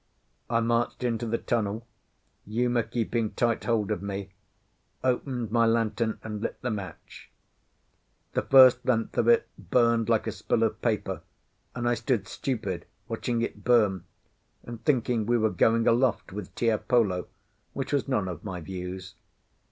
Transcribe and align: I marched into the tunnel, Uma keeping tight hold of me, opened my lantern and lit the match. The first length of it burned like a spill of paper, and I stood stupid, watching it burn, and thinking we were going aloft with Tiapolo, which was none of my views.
I 0.49 0.61
marched 0.61 1.03
into 1.03 1.27
the 1.27 1.37
tunnel, 1.37 1.85
Uma 2.47 2.81
keeping 2.81 3.33
tight 3.33 3.65
hold 3.65 3.91
of 3.91 4.01
me, 4.01 4.31
opened 5.03 5.51
my 5.51 5.67
lantern 5.67 6.17
and 6.23 6.41
lit 6.41 6.59
the 6.63 6.71
match. 6.71 7.29
The 8.33 8.41
first 8.41 8.83
length 8.83 9.15
of 9.19 9.27
it 9.27 9.47
burned 9.59 10.09
like 10.09 10.25
a 10.25 10.31
spill 10.31 10.63
of 10.63 10.81
paper, 10.81 11.21
and 11.75 11.87
I 11.87 11.93
stood 11.93 12.27
stupid, 12.27 12.87
watching 13.07 13.43
it 13.43 13.63
burn, 13.63 14.05
and 14.63 14.83
thinking 14.83 15.27
we 15.27 15.37
were 15.37 15.51
going 15.51 15.85
aloft 15.87 16.31
with 16.31 16.55
Tiapolo, 16.55 17.27
which 17.73 17.93
was 17.93 18.07
none 18.07 18.27
of 18.27 18.43
my 18.43 18.59
views. 18.59 19.13